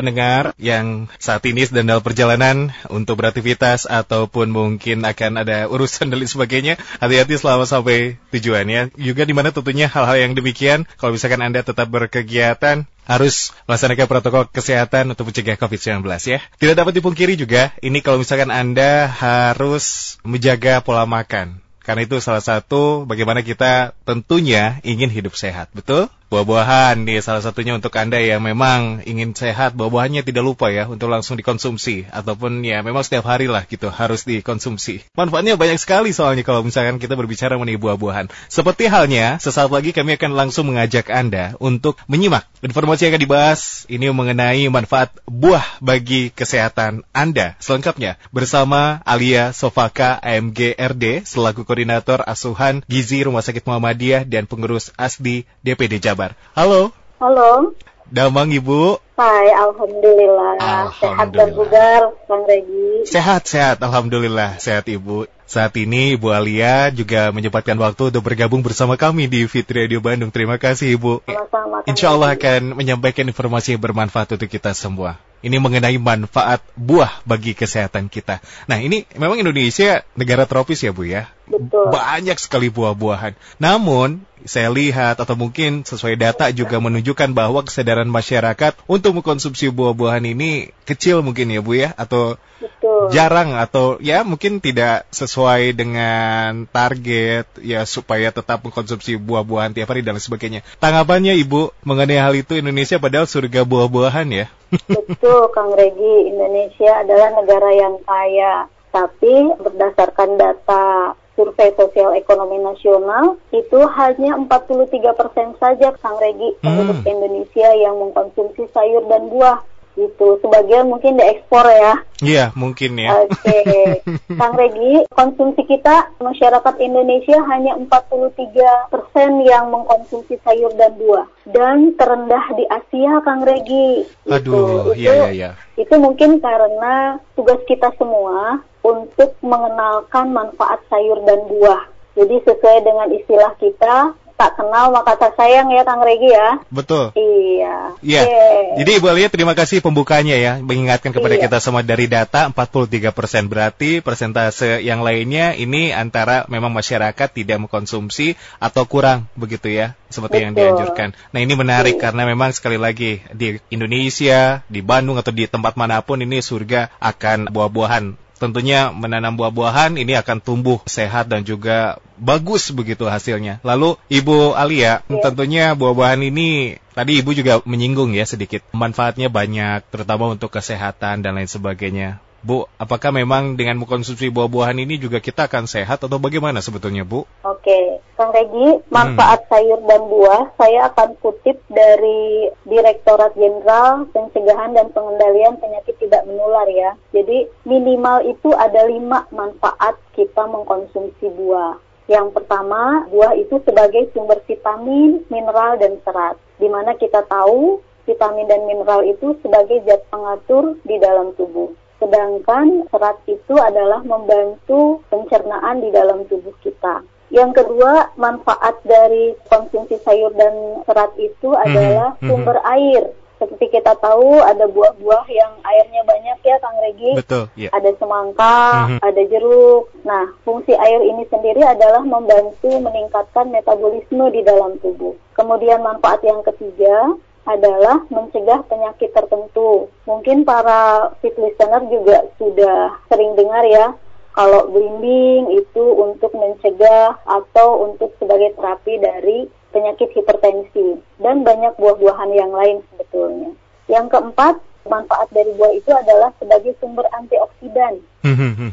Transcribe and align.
pendengar 0.00 0.56
yang 0.56 1.12
saat 1.20 1.44
ini 1.44 1.68
sedang 1.68 1.84
dalam 1.84 2.00
perjalanan 2.00 2.72
untuk 2.88 3.20
beraktivitas 3.20 3.84
ataupun 3.84 4.48
mungkin 4.48 5.04
akan 5.04 5.44
ada 5.44 5.68
urusan 5.68 6.08
dan 6.08 6.16
lain 6.16 6.32
sebagainya, 6.32 6.74
hati-hati 6.98 7.36
selama 7.36 7.68
sampai 7.68 8.16
tujuan 8.32 8.64
ya. 8.64 8.82
Juga 8.96 9.28
di 9.28 9.36
mana 9.36 9.52
tentunya 9.52 9.92
hal-hal 9.92 10.16
yang 10.16 10.32
demikian, 10.32 10.88
kalau 10.96 11.12
misalkan 11.12 11.44
Anda 11.44 11.60
tetap 11.60 11.92
berkegiatan, 11.92 12.88
harus 13.04 13.50
melaksanakan 13.66 14.06
protokol 14.06 14.42
kesehatan 14.48 15.12
untuk 15.12 15.28
mencegah 15.28 15.58
COVID-19 15.60 16.06
ya. 16.24 16.38
Tidak 16.56 16.74
dapat 16.78 16.96
dipungkiri 16.96 17.34
juga, 17.36 17.74
ini 17.84 18.00
kalau 18.00 18.22
misalkan 18.22 18.48
Anda 18.48 19.10
harus 19.10 20.16
menjaga 20.24 20.80
pola 20.80 21.04
makan. 21.04 21.60
Karena 21.80 22.06
itu 22.06 22.22
salah 22.22 22.44
satu 22.44 23.02
bagaimana 23.08 23.42
kita 23.42 23.98
tentunya 24.06 24.78
ingin 24.86 25.10
hidup 25.10 25.34
sehat, 25.34 25.74
betul? 25.74 26.06
Buah-buahan 26.30 27.10
nih 27.10 27.18
salah 27.26 27.42
satunya 27.42 27.74
untuk 27.74 27.90
Anda 27.98 28.22
yang 28.22 28.46
memang 28.46 29.02
ingin 29.02 29.34
sehat, 29.34 29.74
buah-buahannya 29.74 30.22
tidak 30.22 30.46
lupa 30.46 30.70
ya 30.70 30.86
untuk 30.86 31.10
langsung 31.10 31.34
dikonsumsi 31.34 32.06
ataupun 32.06 32.62
ya 32.62 32.86
memang 32.86 33.02
setiap 33.02 33.26
hari 33.26 33.50
lah 33.50 33.66
gitu 33.66 33.90
harus 33.90 34.22
dikonsumsi. 34.22 35.02
Manfaatnya 35.18 35.58
banyak 35.58 35.82
sekali 35.82 36.14
soalnya 36.14 36.46
kalau 36.46 36.62
misalkan 36.62 37.02
kita 37.02 37.18
berbicara 37.18 37.58
mengenai 37.58 37.82
buah-buahan. 37.82 38.30
Seperti 38.46 38.86
halnya 38.86 39.42
sesaat 39.42 39.74
lagi 39.74 39.90
kami 39.90 40.14
akan 40.14 40.38
langsung 40.38 40.70
mengajak 40.70 41.10
Anda 41.10 41.58
untuk 41.58 41.98
menyimak 42.06 42.46
informasi 42.62 43.10
yang 43.10 43.18
akan 43.18 43.22
dibahas 43.26 43.60
ini 43.90 44.06
mengenai 44.14 44.62
manfaat 44.70 45.10
buah 45.26 45.82
bagi 45.82 46.30
kesehatan 46.30 47.02
Anda 47.10 47.58
selengkapnya 47.58 48.22
bersama 48.30 49.02
Alia 49.02 49.50
Sofaka 49.50 50.22
AMGRD 50.22 51.26
selaku 51.26 51.66
koordinator 51.66 52.22
asuhan 52.22 52.86
gizi 52.86 53.26
Rumah 53.26 53.42
Sakit 53.42 53.66
Muhammadiyah 53.66 54.22
dan 54.30 54.46
pengurus 54.46 54.94
ASDI 54.94 55.42
DPD 55.66 55.98
Jabar 55.98 56.19
kabar? 56.20 56.36
Halo. 56.52 56.92
Halo. 57.16 57.72
Damang 58.12 58.52
Ibu. 58.52 59.00
Hai, 59.16 59.48
Alhamdulillah. 59.56 60.60
Alhamdulillah. 60.60 60.92
Sehat 61.00 61.28
dan 61.32 61.48
bugar, 61.56 62.00
Bang 62.28 62.44
Regi. 62.44 63.08
Sehat, 63.08 63.48
sehat. 63.48 63.80
Alhamdulillah. 63.80 64.60
Sehat 64.60 64.84
Ibu. 64.84 65.24
Saat 65.48 65.80
ini 65.80 66.20
Ibu 66.20 66.28
Alia 66.28 66.92
juga 66.92 67.32
menyempatkan 67.32 67.74
waktu 67.80 68.12
untuk 68.12 68.20
bergabung 68.20 68.60
bersama 68.60 69.00
kami 69.00 69.32
di 69.32 69.48
Fitri 69.48 69.88
Radio 69.88 70.04
Bandung. 70.04 70.28
Terima 70.28 70.60
kasih 70.60 70.92
Ibu. 71.00 71.24
Sama-sama. 71.24 71.88
Insya 71.88 72.12
Allah 72.12 72.36
akan 72.36 72.76
menyampaikan 72.76 73.24
informasi 73.24 73.74
yang 73.74 73.82
bermanfaat 73.82 74.36
untuk 74.36 74.46
kita 74.52 74.76
semua. 74.76 75.16
Ini 75.40 75.56
mengenai 75.56 75.96
manfaat 75.96 76.60
buah 76.76 77.24
bagi 77.24 77.56
kesehatan 77.56 78.12
kita. 78.12 78.44
Nah 78.68 78.76
ini 78.76 79.08
memang 79.16 79.40
Indonesia 79.40 80.04
negara 80.12 80.44
tropis 80.44 80.84
ya 80.84 80.92
Bu 80.92 81.08
ya. 81.08 81.32
Betul. 81.48 81.88
Banyak 81.88 82.36
sekali 82.36 82.68
buah-buahan. 82.68 83.32
Namun 83.56 84.20
saya 84.44 84.72
lihat 84.72 85.20
atau 85.20 85.34
mungkin 85.36 85.82
sesuai 85.84 86.16
data 86.16 86.48
juga 86.54 86.80
menunjukkan 86.80 87.32
bahwa 87.32 87.64
kesadaran 87.66 88.08
masyarakat 88.08 88.76
untuk 88.86 89.20
mengkonsumsi 89.20 89.68
buah-buahan 89.72 90.24
ini 90.28 90.72
kecil 90.84 91.20
mungkin 91.20 91.52
ya 91.52 91.60
Bu 91.60 91.76
ya 91.76 91.90
atau 91.96 92.40
Betul. 92.60 93.08
jarang 93.12 93.56
atau 93.56 93.96
ya 94.04 94.20
mungkin 94.20 94.60
tidak 94.60 95.08
sesuai 95.08 95.72
dengan 95.72 96.68
target 96.68 97.48
ya 97.64 97.88
supaya 97.88 98.28
tetap 98.28 98.60
mengkonsumsi 98.60 99.16
buah-buahan 99.16 99.72
tiap 99.72 99.88
hari 99.88 100.04
dan 100.04 100.20
sebagainya. 100.20 100.60
Tanggapannya 100.76 101.32
Ibu 101.40 101.72
mengenai 101.82 102.20
hal 102.20 102.36
itu 102.36 102.60
Indonesia 102.60 103.00
padahal 103.00 103.24
surga 103.24 103.64
buah-buahan 103.64 104.28
ya. 104.28 104.46
Betul 105.08 105.48
Kang 105.56 105.72
Regi, 105.72 106.14
Indonesia 106.30 107.00
adalah 107.00 107.28
negara 107.34 107.70
yang 107.72 107.96
kaya. 108.04 108.68
Tapi 108.90 109.54
berdasarkan 109.54 110.34
data 110.34 111.14
survei 111.40 111.72
sosial 111.72 112.12
ekonomi 112.12 112.60
nasional 112.60 113.40
itu 113.48 113.80
hanya 113.96 114.36
43 114.36 114.92
persen 115.16 115.56
saja 115.56 115.88
Kang 116.04 116.20
Regi 116.20 116.52
penduduk 116.60 117.00
Hmm. 117.00 117.08
Indonesia 117.16 117.68
yang 117.80 117.96
mengkonsumsi 117.96 118.68
sayur 118.76 119.08
dan 119.08 119.32
buah 119.32 119.64
gitu 120.00 120.40
sebagian 120.40 120.88
mungkin 120.88 121.20
diekspor 121.20 121.68
ya 121.68 122.00
Iya 122.20 122.52
mungkin 122.52 123.00
ya. 123.00 123.24
Oke, 123.24 123.60
Kang 124.40 124.52
Regi, 124.52 125.08
konsumsi 125.08 125.64
kita 125.64 126.12
masyarakat 126.20 126.74
Indonesia 126.76 127.40
hanya 127.48 127.80
43 127.80 128.92
persen 128.92 129.40
yang 129.40 129.72
mengkonsumsi 129.72 130.36
sayur 130.44 130.68
dan 130.76 131.00
buah 131.00 131.26
dan 131.48 131.96
terendah 131.96 132.44
di 132.60 132.64
Asia, 132.68 133.24
Kang 133.24 133.40
Regi. 133.40 134.04
Gitu. 134.04 134.36
Aduh, 134.36 134.92
itu, 134.92 135.00
iya 135.00 135.12
iya 135.12 135.28
iya. 135.32 135.50
itu 135.80 135.96
mungkin 135.96 136.44
karena 136.44 137.16
tugas 137.32 137.60
kita 137.64 137.88
semua 137.96 138.60
untuk 138.84 139.36
mengenalkan 139.40 140.32
manfaat 140.32 140.84
sayur 140.92 141.24
dan 141.24 141.40
buah. 141.48 141.88
Jadi 142.20 142.36
sesuai 142.44 142.84
dengan 142.84 143.08
istilah 143.16 143.54
kita, 143.56 144.12
tak 144.40 144.56
kenal 144.56 144.88
maka 144.88 145.20
tak 145.20 145.36
sayang 145.36 145.68
ya 145.68 145.84
Kang 145.84 146.00
Regi 146.00 146.32
ya. 146.32 146.64
Betul. 146.72 147.12
Iya. 147.12 147.92
Iya. 148.00 148.22
Oke. 148.24 148.40
Jadi 148.80 148.90
Ibu 148.96 149.06
Alia 149.12 149.28
terima 149.28 149.52
kasih 149.52 149.84
pembukanya 149.84 150.32
ya 150.40 150.56
mengingatkan 150.64 151.12
kepada 151.12 151.36
Iya. 151.36 151.44
kita 151.44 151.60
semua 151.60 151.84
dari 151.84 152.08
data 152.08 152.48
43% 152.48 153.52
berarti 153.52 154.00
persentase 154.00 154.80
yang 154.80 155.04
lainnya 155.04 155.52
ini 155.52 155.92
antara 155.92 156.48
memang 156.48 156.72
masyarakat 156.72 157.28
tidak 157.28 157.60
mengkonsumsi 157.68 158.40
atau 158.56 158.88
kurang 158.88 159.28
begitu 159.36 159.68
ya 159.68 159.92
seperti 160.08 160.40
yang 160.48 160.56
Betul. 160.56 160.64
dianjurkan. 160.72 161.08
Nah 161.36 161.40
ini 161.44 161.52
menarik 161.52 162.00
Iya. 162.00 162.02
karena 162.08 162.24
memang 162.24 162.56
sekali 162.56 162.80
lagi 162.80 163.20
di 163.36 163.60
Indonesia, 163.68 164.64
di 164.72 164.80
Bandung 164.80 165.20
atau 165.20 165.36
di 165.36 165.44
tempat 165.44 165.76
mana 165.76 166.00
pun 166.00 166.16
ini 166.16 166.40
surga 166.40 166.88
akan 166.96 167.52
buah-buahan. 167.52 168.16
Tentunya 168.40 168.88
menanam 168.88 169.36
buah-buahan 169.36 170.00
ini 170.00 170.16
akan 170.16 170.40
tumbuh 170.40 170.80
sehat 170.88 171.28
dan 171.28 171.44
juga 171.44 172.00
bagus 172.20 172.68
begitu 172.70 173.08
hasilnya. 173.08 173.58
Lalu 173.64 173.96
Ibu 174.12 174.52
Alia, 174.52 175.00
Iya. 175.08 175.20
tentunya 175.24 175.72
buah-buahan 175.72 176.20
ini 176.20 176.76
tadi 176.92 177.18
Ibu 177.24 177.32
juga 177.32 177.64
menyinggung 177.64 178.12
ya 178.12 178.28
sedikit 178.28 178.60
manfaatnya 178.76 179.32
banyak 179.32 179.88
terutama 179.88 180.28
untuk 180.28 180.52
kesehatan 180.52 181.24
dan 181.24 181.32
lain 181.34 181.48
sebagainya. 181.48 182.20
Bu, 182.40 182.64
apakah 182.80 183.12
memang 183.12 183.60
dengan 183.60 183.76
mengkonsumsi 183.76 184.32
buah-buahan 184.32 184.80
ini 184.80 184.96
juga 184.96 185.20
kita 185.20 185.44
akan 185.44 185.68
sehat 185.68 186.00
atau 186.00 186.16
bagaimana 186.16 186.64
sebetulnya, 186.64 187.04
Bu? 187.04 187.28
Oke, 187.44 188.00
Kang 188.16 188.32
Regi, 188.32 188.80
manfaat 188.88 189.44
sayur 189.52 189.84
dan 189.84 190.08
buah 190.08 190.48
saya 190.56 190.88
akan 190.88 191.20
kutip 191.20 191.60
dari 191.68 192.48
Direktorat 192.64 193.36
Jenderal 193.36 194.08
Pencegahan 194.08 194.72
dan 194.72 194.88
Pengendalian 194.88 195.60
Penyakit 195.60 196.00
Tidak 196.00 196.24
Menular 196.24 196.64
ya. 196.72 196.96
Jadi 197.12 197.44
minimal 197.68 198.24
itu 198.24 198.48
ada 198.56 198.88
lima 198.88 199.28
manfaat 199.28 200.00
kita 200.16 200.48
mengkonsumsi 200.48 201.28
buah. 201.28 201.89
Yang 202.10 202.42
pertama, 202.42 203.06
buah 203.06 203.38
itu 203.38 203.62
sebagai 203.62 204.10
sumber 204.10 204.42
vitamin, 204.42 205.22
mineral, 205.30 205.78
dan 205.78 205.94
serat. 206.02 206.34
Di 206.58 206.66
mana 206.66 206.98
kita 206.98 207.22
tahu 207.30 207.78
vitamin 208.02 208.50
dan 208.50 208.66
mineral 208.66 209.06
itu 209.06 209.38
sebagai 209.46 209.78
zat 209.86 210.02
pengatur 210.10 210.74
di 210.82 210.98
dalam 210.98 211.30
tubuh. 211.38 211.70
Sedangkan 212.02 212.90
serat 212.90 213.22
itu 213.30 213.54
adalah 213.54 214.02
membantu 214.02 215.06
pencernaan 215.06 215.78
di 215.78 215.94
dalam 215.94 216.26
tubuh 216.26 216.50
kita. 216.66 217.06
Yang 217.30 217.62
kedua, 217.62 218.10
manfaat 218.18 218.82
dari 218.82 219.38
konsumsi 219.46 219.94
sayur 220.02 220.34
dan 220.34 220.82
serat 220.82 221.14
itu 221.14 221.54
adalah 221.54 222.18
mhm. 222.18 222.26
sumber 222.26 222.58
air. 222.66 223.14
Seperti 223.40 223.72
kita 223.72 223.96
tahu 224.04 224.36
ada 224.44 224.68
buah-buah 224.68 225.24
yang 225.32 225.52
airnya 225.64 226.04
banyak 226.04 226.38
ya 226.44 226.60
Kang 226.60 226.76
Regi. 226.76 227.16
Betul, 227.16 227.48
ya. 227.56 227.72
Ada 227.72 227.96
semangka, 227.96 228.60
Mhm. 228.84 228.98
ada 229.00 229.22
jeruk. 229.32 229.88
Nah, 230.04 230.28
fungsi 230.44 230.76
air 230.76 231.00
ini 231.00 231.24
sendiri 231.32 231.64
adalah 231.64 232.04
membantu 232.04 232.68
meningkatkan 232.68 233.48
metabolisme 233.48 234.28
di 234.28 234.44
dalam 234.44 234.76
tubuh. 234.84 235.16
Kemudian 235.32 235.80
manfaat 235.80 236.20
yang 236.20 236.44
ketiga 236.44 237.16
adalah 237.48 238.04
mencegah 238.12 238.60
penyakit 238.68 239.08
tertentu. 239.16 239.88
Mungkin 240.04 240.44
para 240.44 241.08
fit 241.24 241.32
listener 241.40 241.80
juga 241.88 242.28
sudah 242.36 243.00
sering 243.08 243.32
dengar 243.40 243.64
ya, 243.64 243.96
kalau 244.36 244.68
belimbing 244.68 245.48
itu 245.56 245.84
untuk 245.96 246.30
mencegah 246.36 247.16
atau 247.24 247.88
untuk 247.88 248.12
sebagai 248.20 248.52
terapi 248.54 249.00
dari 249.00 249.38
penyakit 249.70 250.10
hipertensi 250.14 250.98
dan 251.22 251.46
banyak 251.46 251.74
buah-buahan 251.78 252.30
yang 252.34 252.50
lain 252.50 252.82
sebetulnya. 253.20 253.50
Yang 253.90 254.06
keempat, 254.16 254.54
manfaat 254.88 255.28
dari 255.28 255.52
buah 255.60 255.72
itu 255.76 255.90
adalah 255.92 256.32
sebagai 256.40 256.72
sumber 256.80 257.04
antioksidan. 257.12 258.00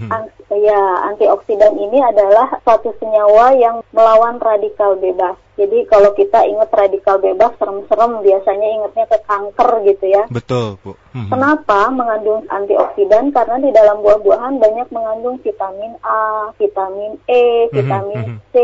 An- 0.07 0.31
ya, 0.55 0.81
antioksidan 1.11 1.75
ini 1.75 1.99
adalah 1.99 2.47
suatu 2.63 2.95
senyawa 2.99 3.55
yang 3.59 3.83
melawan 3.91 4.39
radikal 4.39 4.95
bebas. 4.95 5.35
Jadi 5.57 5.89
kalau 5.89 6.13
kita 6.13 6.45
ingat 6.45 6.69
radikal 6.69 7.17
bebas 7.17 7.49
serem-serem 7.57 8.21
biasanya 8.21 8.67
ingatnya 8.77 9.05
ke 9.09 9.17
kanker 9.25 9.71
gitu 9.89 10.05
ya. 10.05 10.23
Betul, 10.29 10.77
Bu. 10.85 10.93
Kenapa 11.33 11.89
mengandung 11.89 12.45
antioksidan? 12.45 13.33
Karena 13.33 13.57
di 13.57 13.73
dalam 13.73 14.05
buah-buahan 14.05 14.61
banyak 14.61 14.87
mengandung 14.93 15.41
vitamin 15.41 15.97
A, 16.05 16.53
vitamin 16.61 17.17
E, 17.25 17.73
vitamin. 17.73 18.37
C, 18.53 18.55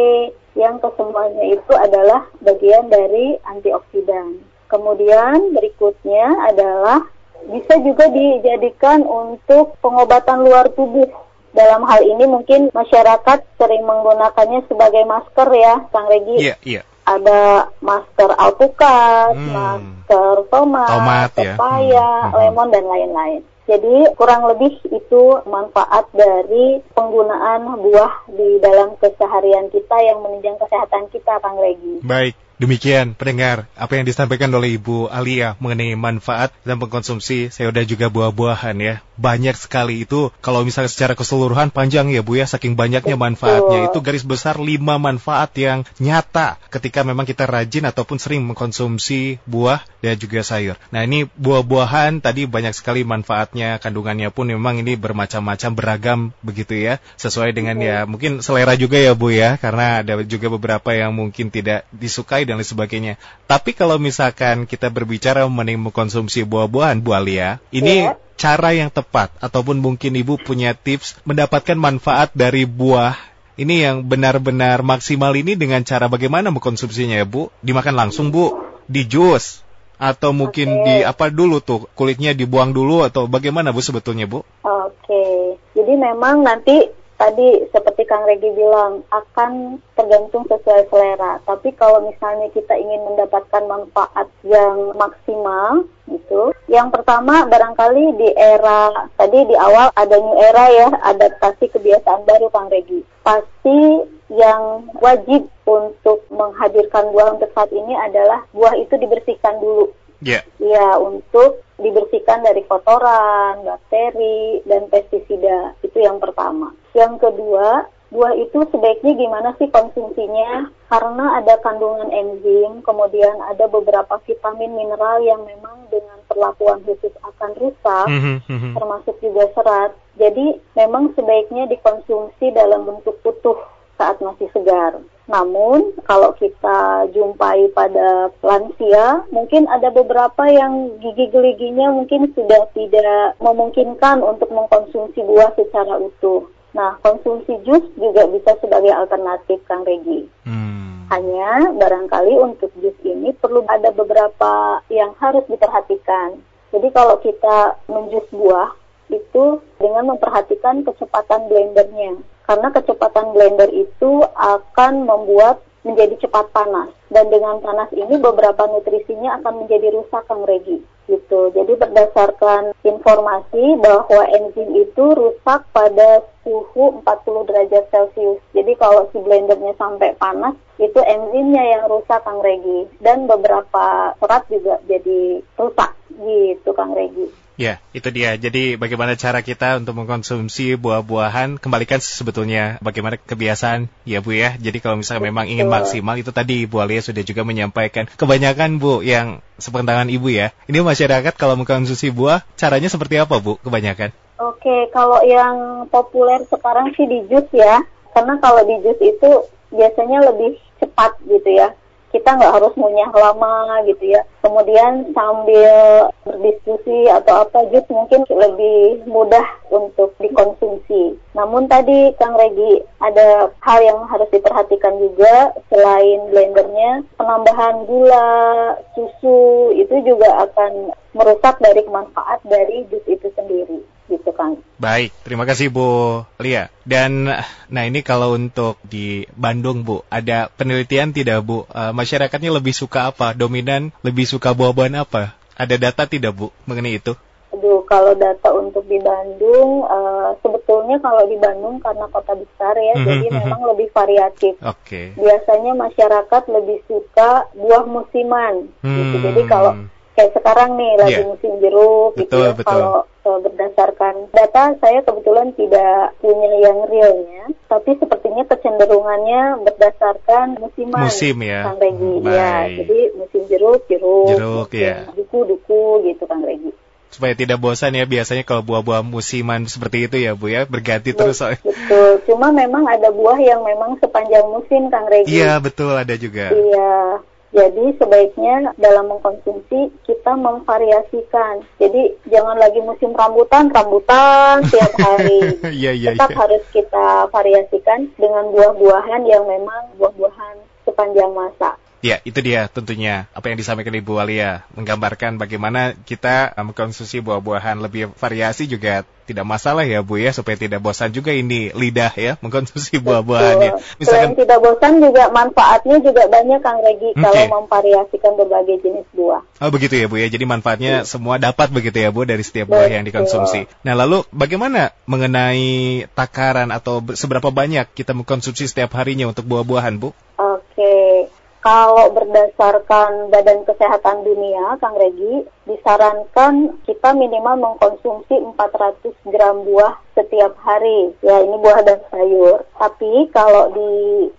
yang 0.53 0.77
kesemuanya 0.77 1.49
itu 1.49 1.73
adalah 1.73 2.29
bagian 2.45 2.85
dari 2.93 3.41
antioksidan. 3.41 4.52
Kemudian 4.73 5.53
berikutnya 5.53 6.49
adalah 6.49 7.05
bisa 7.45 7.77
juga 7.85 8.09
dijadikan 8.09 9.05
untuk 9.05 9.77
pengobatan 9.85 10.41
luar 10.41 10.73
tubuh. 10.73 11.05
Dalam 11.53 11.85
hal 11.85 12.01
ini 12.01 12.25
mungkin 12.25 12.73
masyarakat 12.73 13.45
sering 13.61 13.85
menggunakannya 13.85 14.65
sebagai 14.65 15.05
masker 15.05 15.45
ya, 15.53 15.85
Kang 15.93 16.09
Regi 16.09 16.49
Iya, 16.49 16.57
iya. 16.65 16.81
ada 17.05 17.69
masker 17.77 18.33
alpukat, 18.33 19.37
hmm. 19.37 19.53
masker 19.53 20.49
tomat, 20.49 20.89
tomat 20.89 21.29
ya. 21.37 21.53
pepaya, 21.53 22.09
hmm. 22.25 22.33
lemon 22.41 22.69
dan 22.73 22.85
lain-lain. 22.89 23.41
Jadi 23.69 23.95
kurang 24.17 24.49
lebih 24.49 24.73
itu 24.89 25.23
manfaat 25.45 26.09
dari 26.11 26.81
penggunaan 26.97 27.79
buah 27.85 28.27
di 28.33 28.57
dalam 28.57 28.97
keseharian 28.97 29.69
kita 29.69 29.95
yang 30.01 30.25
menunjang 30.25 30.57
kesehatan 30.57 31.05
kita, 31.13 31.37
Kang 31.37 31.61
Regi. 31.61 32.01
Baik. 32.01 32.33
Demikian 32.61 33.17
pendengar 33.17 33.65
apa 33.73 33.97
yang 33.97 34.05
disampaikan 34.05 34.53
oleh 34.53 34.77
Ibu 34.77 35.09
Alia 35.09 35.57
mengenai 35.57 35.97
manfaat 35.97 36.53
dan 36.61 36.77
mengkonsumsi 36.77 37.49
sayur 37.49 37.73
dan 37.73 37.89
juga 37.89 38.13
buah-buahan 38.13 38.77
ya. 38.77 38.95
Banyak 39.17 39.57
sekali 39.57 40.05
itu. 40.05 40.29
Kalau 40.39 40.61
misalnya 40.61 40.89
secara 40.89 41.13
keseluruhan 41.17 41.73
panjang 41.73 42.13
ya 42.13 42.21
Bu 42.21 42.37
ya. 42.37 42.45
Saking 42.45 42.77
banyaknya 42.77 43.17
manfaatnya. 43.17 43.89
Itu 43.89 44.05
garis 44.05 44.21
besar 44.21 44.61
lima 44.61 45.01
manfaat 45.01 45.53
yang 45.57 45.81
nyata 45.97 46.61
ketika 46.69 47.01
memang 47.01 47.25
kita 47.25 47.49
rajin 47.49 47.89
ataupun 47.89 48.21
sering 48.21 48.45
mengkonsumsi 48.45 49.41
buah 49.49 49.81
dan 50.03 50.19
juga 50.19 50.43
sayur. 50.43 50.75
Nah 50.91 51.07
ini 51.07 51.23
buah-buahan 51.39 52.19
tadi 52.19 52.43
banyak 52.43 52.75
sekali 52.75 53.07
manfaatnya 53.07 53.79
kandungannya 53.79 54.27
pun 54.35 54.51
memang 54.51 54.83
ini 54.83 54.99
bermacam-macam 54.99 55.71
beragam 55.71 56.19
begitu 56.43 56.75
ya 56.75 56.99
sesuai 57.15 57.55
dengan 57.55 57.79
ya 57.79 58.03
mungkin 58.03 58.43
selera 58.43 58.75
juga 58.75 58.99
ya 58.99 59.15
Bu 59.15 59.31
ya 59.31 59.55
karena 59.55 60.03
ada 60.03 60.19
juga 60.27 60.51
beberapa 60.51 60.91
yang 60.91 61.15
mungkin 61.15 61.47
tidak 61.47 61.87
disukai 61.95 62.43
dan 62.43 62.59
lain 62.59 62.67
sebagainya. 62.67 63.13
Tapi 63.47 63.71
kalau 63.71 63.95
misalkan 63.95 64.67
kita 64.67 64.91
berbicara 64.91 65.47
mengenai 65.47 65.79
mengkonsumsi 65.79 66.43
buah-buahan, 66.43 66.99
Bu 66.99 67.15
Alia, 67.15 67.63
ini 67.71 68.11
yeah. 68.11 68.19
cara 68.35 68.75
yang 68.75 68.91
tepat 68.91 69.31
ataupun 69.39 69.79
mungkin 69.79 70.11
Ibu 70.19 70.43
punya 70.43 70.75
tips 70.75 71.15
mendapatkan 71.23 71.79
manfaat 71.79 72.35
dari 72.35 72.67
buah 72.67 73.15
ini 73.53 73.85
yang 73.85 74.03
benar-benar 74.03 74.81
maksimal 74.81 75.31
ini 75.37 75.53
dengan 75.53 75.85
cara 75.85 76.09
bagaimana 76.09 76.49
mengkonsumsinya 76.49 77.21
ya 77.21 77.27
Bu? 77.29 77.53
Dimakan 77.63 77.95
langsung 77.95 78.33
Bu? 78.33 78.51
Di 78.89 79.07
jus? 79.07 79.62
Atau 80.01 80.33
mungkin 80.33 80.81
okay. 80.81 80.83
di 80.83 80.95
apa 81.05 81.29
dulu 81.29 81.61
tuh 81.61 81.85
kulitnya 81.93 82.33
dibuang 82.33 82.73
dulu 82.73 83.05
atau 83.05 83.29
bagaimana 83.29 83.69
Bu 83.69 83.79
sebetulnya 83.79 84.25
Bu? 84.25 84.41
Oke, 84.41 84.49
okay. 84.65 85.33
jadi 85.77 85.93
memang 85.95 86.43
nanti 86.43 86.89
tadi 87.23 87.63
seperti 87.71 88.03
Kang 88.03 88.27
Regi 88.27 88.51
bilang 88.51 89.07
akan 89.07 89.79
tergantung 89.95 90.43
sesuai 90.51 90.91
selera. 90.91 91.39
Tapi 91.47 91.71
kalau 91.79 92.03
misalnya 92.03 92.51
kita 92.51 92.75
ingin 92.75 92.99
mendapatkan 93.07 93.63
manfaat 93.63 94.27
yang 94.43 94.91
maksimal 94.99 95.87
gitu, 96.11 96.51
yang 96.67 96.91
pertama 96.91 97.47
barangkali 97.47 98.19
di 98.19 98.29
era 98.35 99.07
tadi 99.15 99.39
di 99.47 99.55
awal 99.55 99.87
ada 99.95 100.19
new 100.19 100.35
era 100.35 100.67
ya, 100.67 100.89
adaptasi 101.15 101.71
kebiasaan 101.71 102.27
baru 102.27 102.51
Kang 102.51 102.67
Regi. 102.67 103.07
Pasti 103.23 104.03
yang 104.27 104.91
wajib 104.99 105.47
untuk 105.63 106.27
menghadirkan 106.27 107.07
buah 107.15 107.39
untuk 107.39 107.47
saat 107.55 107.71
ini 107.71 107.95
adalah 107.95 108.43
buah 108.51 108.75
itu 108.75 108.99
dibersihkan 108.99 109.63
dulu 109.63 109.95
Yeah. 110.23 110.43
Ya, 110.57 110.97
untuk 110.97 111.61
dibersihkan 111.83 112.47
dari 112.47 112.63
kotoran, 112.65 113.67
bakteri, 113.67 114.63
dan 114.63 114.87
pestisida. 114.87 115.75
Itu 115.83 115.99
yang 115.99 116.23
pertama. 116.23 116.71
Yang 116.95 117.27
kedua, 117.27 117.91
buah 118.13 118.33
itu 118.37 118.61
sebaiknya 118.69 119.17
gimana 119.17 119.49
sih 119.57 119.67
konsumsinya? 119.73 120.69
Karena 120.87 121.41
ada 121.41 121.57
kandungan 121.65 122.13
enzim, 122.13 122.85
kemudian 122.85 123.33
ada 123.49 123.65
beberapa 123.65 124.21
vitamin 124.23 124.77
mineral 124.77 125.19
yang 125.25 125.41
memang 125.43 125.89
dengan 125.89 126.21
perlakuan 126.29 126.79
khusus 126.85 127.11
akan 127.25 127.51
rusak, 127.57 128.05
mm 128.07 128.39
-hmm. 128.45 128.73
termasuk 128.77 129.15
juga 129.19 129.49
serat. 129.57 129.91
Jadi 130.21 130.61
memang 130.77 131.11
sebaiknya 131.17 131.65
dikonsumsi 131.65 132.53
dalam 132.53 132.85
bentuk 132.85 133.17
utuh 133.25 133.57
saat 133.97 134.21
masih 134.21 134.45
segar. 134.53 135.01
Namun 135.23 135.95
kalau 136.03 136.35
kita 136.35 137.07
jumpai 137.15 137.71
pada 137.71 138.27
lansia, 138.43 139.23
mungkin 139.31 139.71
ada 139.71 139.87
beberapa 139.87 140.43
yang 140.51 140.99
gigi 140.99 141.31
geliginya 141.31 141.95
mungkin 141.95 142.27
sudah 142.35 142.67
tidak 142.75 143.39
memungkinkan 143.39 144.19
untuk 144.19 144.51
mengkonsumsi 144.51 145.23
buah 145.23 145.55
secara 145.55 145.95
utuh. 145.95 146.43
Nah, 146.75 146.97
konsumsi 147.05 147.55
jus 147.63 147.85
juga 147.95 148.27
bisa 148.27 148.57
sebagai 148.59 148.91
alternatif, 148.91 149.61
Kang 149.69 149.85
Regi. 149.85 150.27
Hmm. 150.43 151.05
Hanya 151.07 151.71
barangkali 151.77 152.33
untuk 152.41 152.73
jus 152.81 152.97
ini 153.05 153.31
perlu 153.37 153.63
ada 153.69 153.93
beberapa 153.93 154.81
yang 154.89 155.13
harus 155.21 155.45
diperhatikan. 155.45 156.41
Jadi 156.73 156.89
kalau 156.89 157.21
kita 157.21 157.77
menjus 157.85 158.25
buah, 158.33 158.73
itu 159.13 159.61
dengan 159.77 160.17
memperhatikan 160.17 160.81
kecepatan 160.81 161.45
blendernya 161.45 162.17
karena 162.47 162.67
kecepatan 162.71 163.31
blender 163.31 163.69
itu 163.71 164.23
akan 164.35 165.07
membuat 165.07 165.63
menjadi 165.83 166.15
cepat 166.27 166.47
panas 166.55 166.89
dan 167.11 167.27
dengan 167.27 167.59
panas 167.59 167.91
ini 167.91 168.15
beberapa 168.15 168.63
nutrisinya 168.71 169.39
akan 169.43 169.67
menjadi 169.67 169.91
rusak 169.91 170.23
Kang 170.31 170.47
Regi 170.47 170.79
gitu. 171.11 171.51
Jadi 171.51 171.75
berdasarkan 171.75 172.71
informasi 172.87 173.75
bahwa 173.83 174.23
enzim 174.31 174.71
itu 174.71 175.05
rusak 175.11 175.67
pada 175.75 176.23
suhu 176.47 177.03
40 177.03 177.47
derajat 177.51 177.83
Celcius. 177.91 178.39
Jadi 178.55 178.71
kalau 178.79 179.11
si 179.11 179.19
blendernya 179.19 179.75
sampai 179.75 180.15
panas 180.15 180.55
itu 180.79 180.99
enzimnya 181.03 181.63
yang 181.75 181.83
rusak 181.91 182.23
Kang 182.23 182.39
Regi 182.39 182.87
dan 183.03 183.27
beberapa 183.27 184.15
serat 184.23 184.47
juga 184.47 184.79
jadi 184.87 185.43
rusak 185.59 185.91
gitu 186.17 186.69
Kang 186.73 186.93
Regi. 186.93 187.43
Ya, 187.53 187.77
itu 187.93 188.09
dia. 188.09 188.33
Jadi 188.33 188.81
bagaimana 188.81 189.13
cara 189.13 189.45
kita 189.45 189.77
untuk 189.77 189.93
mengkonsumsi 189.93 190.73
buah-buahan, 190.73 191.61
kembalikan 191.61 192.01
sebetulnya 192.01 192.81
bagaimana 192.81 193.21
kebiasaan 193.21 193.93
ya 194.09 194.25
Bu 194.25 194.33
ya. 194.33 194.57
Jadi 194.57 194.81
kalau 194.81 194.97
misalnya 194.97 195.29
memang 195.29 195.45
ingin 195.45 195.69
maksimal, 195.69 196.17
itu 196.17 196.33
tadi 196.33 196.65
Bu 196.65 196.81
Alia 196.81 197.05
sudah 197.05 197.21
juga 197.21 197.45
menyampaikan. 197.45 198.09
Kebanyakan 198.09 198.81
Bu 198.81 199.05
yang 199.05 199.45
sepentangan 199.61 200.09
Ibu 200.09 200.33
ya, 200.33 200.49
ini 200.65 200.81
masyarakat 200.81 201.37
kalau 201.37 201.53
mengkonsumsi 201.53 202.09
buah, 202.09 202.41
caranya 202.57 202.89
seperti 202.89 203.21
apa 203.21 203.37
Bu 203.37 203.61
kebanyakan? 203.61 204.09
Oke, 204.41 204.89
kalau 204.89 205.21
yang 205.21 205.85
populer 205.93 206.41
sekarang 206.49 206.89
sih 206.97 207.05
di 207.05 207.21
jus 207.29 207.45
ya. 207.53 207.85
Karena 208.17 208.37
kalau 208.41 208.65
di 208.65 208.81
jus 208.81 208.97
itu 208.97 209.31
biasanya 209.73 210.25
lebih 210.25 210.57
cepat 210.81 211.17
gitu 211.25 211.49
ya 211.49 211.73
kita 212.13 212.29
nggak 212.37 212.53
harus 212.53 212.73
ngunyah 212.77 213.09
lama 213.09 213.81
gitu 213.89 214.13
ya. 214.13 214.21
Kemudian 214.45 215.09
sambil 215.17 215.73
berdiskusi 216.21 217.09
atau 217.09 217.41
apa 217.41 217.65
jus 217.73 217.83
mungkin 217.89 218.21
lebih 218.29 219.01
mudah 219.09 219.43
untuk 219.73 220.13
dikonsumsi. 220.21 221.17
Namun 221.33 221.65
tadi 221.65 222.13
Kang 222.21 222.37
Regi 222.37 222.85
ada 223.01 223.49
hal 223.65 223.79
yang 223.81 224.05
harus 224.05 224.29
diperhatikan 224.29 224.93
juga 225.01 225.57
selain 225.73 226.29
blendernya, 226.29 227.01
penambahan 227.17 227.89
gula, 227.89 228.77
susu 228.93 229.73
itu 229.73 229.97
juga 230.05 230.45
akan 230.45 230.93
merusak 231.17 231.57
dari 231.57 231.81
manfaat 231.89 232.39
dari 232.45 232.85
jus 232.93 233.03
itu 233.09 233.27
sendiri 233.33 233.81
gitu 234.09 234.31
kan. 234.35 234.59
Baik, 234.79 235.15
terima 235.23 235.47
kasih 235.47 235.71
Bu 235.71 236.21
Lia. 236.41 236.67
Dan 236.83 237.31
nah 237.71 237.83
ini 237.83 238.03
kalau 238.03 238.35
untuk 238.35 238.79
di 238.83 239.23
Bandung 239.33 239.87
Bu, 239.87 240.03
ada 240.11 240.51
penelitian 240.51 241.15
tidak 241.15 241.43
Bu? 241.45 241.63
Uh, 241.71 241.95
masyarakatnya 241.95 242.51
lebih 242.51 242.75
suka 242.75 243.11
apa? 243.11 243.31
Dominan 243.31 243.95
lebih 244.03 244.27
suka 244.27 244.51
buah-buahan 244.51 244.99
apa? 244.99 245.35
Ada 245.55 245.79
data 245.79 246.03
tidak 246.09 246.33
Bu 246.35 246.47
mengenai 246.67 246.99
itu? 246.99 247.13
Aduh, 247.53 247.85
kalau 247.85 248.17
data 248.17 248.49
untuk 248.49 248.81
di 248.89 248.97
Bandung, 248.97 249.85
uh, 249.85 250.33
sebetulnya 250.41 250.97
kalau 250.97 251.29
di 251.29 251.37
Bandung 251.37 251.77
karena 251.77 252.09
kota 252.09 252.33
besar 252.33 252.73
ya, 252.73 252.97
mm-hmm, 252.97 253.05
jadi 253.05 253.27
mhm. 253.29 253.35
memang 253.45 253.61
lebih 253.69 253.87
variatif. 253.93 254.57
Oke. 254.57 254.81
Okay. 254.81 255.05
Biasanya 255.13 255.77
masyarakat 255.77 256.43
lebih 256.49 256.81
suka 256.89 257.45
buah 257.53 257.85
musiman, 257.85 258.73
hmm. 258.81 258.97
gitu. 258.97 259.17
Jadi 259.21 259.41
kalau 259.45 259.77
kayak 260.13 260.31
sekarang 260.37 260.77
nih 260.77 260.91
lagi 261.01 261.13
yeah. 261.19 261.27
musim 261.27 261.51
jeruk 261.57 262.11
gitu 262.17 262.33
ya. 262.37 262.53
Kalau 262.61 263.05
uh, 263.09 263.39
berdasarkan 263.41 264.29
data 264.29 264.77
saya 264.77 264.99
kebetulan 265.01 265.49
tidak 265.57 266.13
punya 266.21 266.49
yang 266.61 266.79
realnya, 266.85 267.45
tapi 267.65 267.97
sepertinya 267.97 268.43
kecenderungannya 268.45 269.65
berdasarkan 269.65 270.61
musiman. 270.61 271.09
Musim 271.09 271.37
ya. 271.41 271.61
Kang 271.65 271.79
Regi. 271.81 272.13
Ya, 272.29 272.55
jadi 272.69 272.99
musim 273.17 273.41
jeruk 273.49 273.81
jeruk. 273.89 274.29
Jeruk 274.29 274.69
ya. 274.77 275.09
Duku 275.17 275.37
duku 275.49 275.81
gitu 276.05 276.23
Kang 276.29 276.45
Regi 276.45 276.71
supaya 277.13 277.37
tidak 277.37 277.61
bosan 277.61 277.93
ya 277.93 278.09
biasanya 278.09 278.41
kalau 278.41 278.65
buah-buah 278.65 279.05
musiman 279.05 279.69
seperti 279.69 280.09
itu 280.09 280.17
ya 280.17 280.33
Bu 280.33 280.49
ya 280.49 280.65
berganti 280.65 281.13
betul, 281.13 281.29
terus 281.29 281.61
betul 281.61 282.09
cuma 282.25 282.49
memang 282.49 282.89
ada 282.89 283.13
buah 283.13 283.37
yang 283.37 283.61
memang 283.61 284.01
sepanjang 284.01 284.49
musim 284.49 284.89
Kang 284.89 285.05
Regi 285.05 285.29
iya 285.29 285.61
betul 285.61 285.93
ada 285.93 286.17
juga 286.17 286.49
iya 286.49 287.21
jadi 287.53 287.93
sebaiknya 288.01 288.73
dalam 288.81 289.13
mengkonsumsi 289.13 289.93
kita 290.09 290.33
memvariasikan. 290.33 291.61
Jadi 291.77 292.17
jangan 292.33 292.57
lagi 292.57 292.81
musim 292.81 293.13
rambutan, 293.13 293.69
rambutan 293.69 294.65
tiap 294.73 294.89
hari. 294.97 295.61
yeah, 295.69 295.93
yeah, 295.93 296.17
Tetap 296.17 296.33
yeah. 296.33 296.39
harus 296.41 296.63
kita 296.73 297.29
variasikan 297.29 298.09
dengan 298.17 298.49
buah-buahan 298.49 299.29
yang 299.29 299.45
memang 299.45 299.93
buah-buahan 300.01 300.65
sepanjang 300.81 301.29
masa. 301.29 301.77
Ya, 302.03 302.19
itu 302.27 302.35
dia 302.43 302.67
tentunya 302.67 303.31
apa 303.31 303.47
yang 303.47 303.55
disampaikan 303.55 303.95
Ibu 303.95 304.19
Alia 304.19 304.67
menggambarkan 304.75 305.39
bagaimana 305.39 305.95
kita 306.03 306.51
mengkonsumsi 306.59 307.23
buah-buahan 307.23 307.79
lebih 307.79 308.11
variasi 308.19 308.67
juga 308.67 309.07
tidak 309.23 309.47
masalah 309.47 309.87
ya 309.87 310.03
Bu 310.03 310.19
ya 310.19 310.35
supaya 310.35 310.59
tidak 310.59 310.83
bosan 310.83 311.15
juga 311.15 311.31
ini 311.31 311.71
lidah 311.71 312.11
ya 312.11 312.35
mengkonsumsi 312.43 312.99
buah-buahannya. 312.99 313.71
Misalkan 313.97 314.35
Selain 314.35 314.35
tidak 314.35 314.59
bosan 314.59 314.99
juga 314.99 315.23
manfaatnya 315.31 315.97
juga 316.03 316.27
banyak 316.27 316.59
Kang 316.59 316.79
Regi 316.83 317.09
okay. 317.15 317.23
kalau 317.23 317.43
memvariasikan 317.63 318.31
berbagai 318.35 318.75
jenis 318.83 319.07
buah. 319.15 319.41
Oh 319.63 319.71
begitu 319.71 319.95
ya 319.95 320.11
Bu 320.11 320.19
ya. 320.19 320.27
Jadi 320.27 320.43
manfaatnya 320.43 320.93
hmm. 321.01 321.07
semua 321.07 321.39
dapat 321.39 321.71
begitu 321.71 322.03
ya 322.03 322.11
Bu 322.11 322.27
dari 322.27 322.43
setiap 322.43 322.67
buah 322.67 322.91
Betul. 322.91 322.95
yang 322.99 323.05
dikonsumsi. 323.07 323.61
Nah, 323.87 323.95
lalu 323.95 324.27
bagaimana 324.35 324.91
mengenai 325.07 326.03
takaran 326.11 326.67
atau 326.75 326.99
seberapa 327.15 327.47
banyak 327.47 327.87
kita 327.95 328.11
mengkonsumsi 328.11 328.67
setiap 328.67 328.91
harinya 328.99 329.31
untuk 329.31 329.47
buah-buahan 329.47 329.95
Bu? 330.03 330.11
Oke. 330.35 330.59
Okay. 330.75 331.32
Kalau 331.63 332.11
berdasarkan 332.11 333.31
Badan 333.31 333.63
Kesehatan 333.63 334.27
Dunia, 334.27 334.75
Kang 334.83 334.99
Regi, 334.99 335.47
disarankan 335.63 336.75
kita 336.83 337.15
minimal 337.15 337.55
mengkonsumsi 337.55 338.35
400 338.35 339.31
gram 339.31 339.63
buah 339.63 339.95
setiap 340.13 340.53
hari. 340.61 341.13
Ya, 341.21 341.41
ini 341.41 341.55
buah 341.59 341.81
dan 341.85 341.99
sayur. 342.09 342.65
Tapi 342.77 343.29
kalau 343.33 343.73
di 343.73 343.91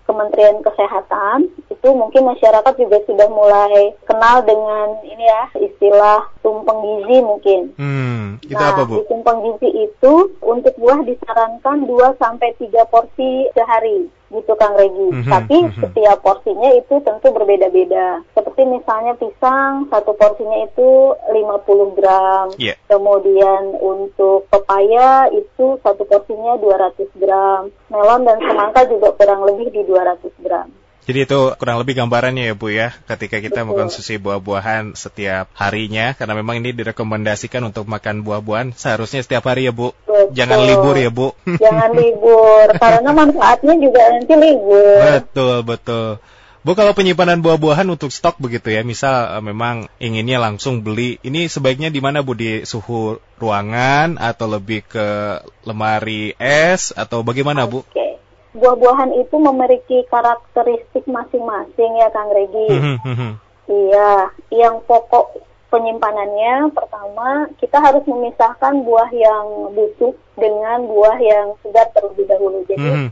Kementerian 0.07 0.63
Kesehatan, 0.63 1.51
itu 1.71 1.89
mungkin 1.93 2.31
masyarakat 2.31 2.75
juga 2.79 2.99
sudah 3.05 3.29
mulai 3.31 3.93
kenal 4.07 4.43
dengan 4.47 5.03
ini 5.05 5.25
ya, 5.27 5.43
istilah 5.59 6.27
tumpeng 6.41 6.81
gizi 6.83 7.19
mungkin. 7.21 7.61
Hmm, 7.77 8.25
itu 8.47 8.57
nah, 8.57 8.73
apa, 8.75 8.83
Bu? 8.87 9.03
Di 9.03 9.11
tumpeng 9.11 9.39
gizi 9.45 9.91
itu 9.91 10.15
untuk 10.41 10.75
buah 10.79 11.03
disarankan 11.05 11.87
2 11.87 12.23
sampai 12.23 12.55
3 12.57 12.87
porsi 12.89 13.51
sehari 13.53 14.09
gitu 14.35 14.53
Kang 14.59 14.75
Regi. 14.75 15.09
Mm 15.15 15.23
-hmm, 15.23 15.31
Tapi 15.31 15.57
mm 15.63 15.71
-hmm. 15.71 15.83
setiap 15.87 16.19
porsinya 16.27 16.71
itu 16.75 16.95
tentu 17.07 17.29
berbeda-beda. 17.31 18.21
Seperti 18.35 18.63
misalnya 18.67 19.15
pisang, 19.15 19.87
satu 19.89 20.13
porsinya 20.19 20.59
itu 20.67 21.15
50 21.31 21.97
gram. 21.99 22.47
Yeah. 22.59 22.77
Kemudian 22.91 23.79
untuk 23.79 24.51
pepaya 24.51 25.31
itu 25.31 25.64
satu 25.81 26.03
porsinya 26.05 26.55
200 26.61 27.21
gram. 27.21 27.63
Melon 27.91 28.21
dan 28.27 28.39
semangka 28.41 28.81
juga 28.89 29.09
kurang 29.15 29.47
lebih 29.49 29.73
di 29.73 29.83
200 29.87 30.45
gram. 30.45 30.69
Jadi 31.05 31.29
itu 31.29 31.41
kurang 31.61 31.77
lebih 31.85 32.01
gambarannya 32.01 32.49
ya 32.49 32.55
Bu 32.57 32.73
ya, 32.73 32.97
ketika 33.05 33.37
kita 33.37 33.61
Betul. 33.61 33.77
mengkonsumsi 33.77 34.17
buah-buahan 34.25 34.97
setiap 34.97 35.53
harinya, 35.53 36.17
karena 36.17 36.33
memang 36.33 36.65
ini 36.65 36.73
direkomendasikan 36.73 37.61
untuk 37.61 37.85
makan 37.85 38.25
buah-buahan 38.25 38.73
seharusnya 38.73 39.21
setiap 39.21 39.45
hari 39.45 39.69
ya 39.69 39.73
Bu. 39.77 39.93
Betul. 39.93 40.33
Jangan 40.33 40.65
libur 40.65 40.97
ya 40.97 41.13
Bu. 41.13 41.37
Jangan 41.61 41.93
libur, 41.93 42.67
karena 42.81 43.11
manfaatnya 43.21 43.75
juga 43.77 44.01
nanti 44.17 44.33
libur. 44.33 45.01
Betul 45.05 45.57
betul. 45.61 46.09
Bu 46.65 46.73
kalau 46.73 46.97
penyimpanan 46.97 47.45
buah-buahan 47.45 47.85
untuk 47.93 48.09
stok 48.09 48.41
begitu 48.41 48.73
ya, 48.73 48.81
misal 48.81 49.37
uh, 49.37 49.45
memang 49.45 49.93
inginnya 50.01 50.41
langsung 50.41 50.81
beli, 50.81 51.21
ini 51.21 51.45
sebaiknya 51.45 51.93
di 51.93 52.01
mana 52.01 52.25
Bu 52.25 52.33
di 52.33 52.65
suhu 52.65 53.21
ruangan 53.37 54.17
atau 54.17 54.49
lebih 54.49 54.81
ke 54.89 55.07
lemari 55.69 56.33
es 56.41 56.97
atau 56.97 57.21
bagaimana 57.21 57.69
Bu? 57.69 57.85
Oke 57.85 58.15
buah-buahan 58.55 59.11
itu 59.19 59.37
memiliki 59.37 60.07
karakteristik 60.07 61.05
masing-masing 61.11 61.91
ya 61.99 62.09
Kang 62.15 62.31
Regi. 62.31 62.71
Hmm, 62.71 62.99
hmm, 63.03 63.17
hmm. 63.19 63.33
iya, 63.67 64.31
yang 64.55 64.79
pokok 64.87 65.43
penyimpanannya 65.73 66.71
pertama 66.73 67.49
kita 67.61 67.79
harus 67.81 68.05
memisahkan 68.07 68.85
buah 68.85 69.11
yang 69.13 69.75
busuk 69.75 70.15
dengan 70.35 70.87
buah 70.91 71.19
yang 71.23 71.55
segar 71.63 71.87
terlebih 71.95 72.27
dahulu. 72.27 72.67
Jadi 72.67 73.11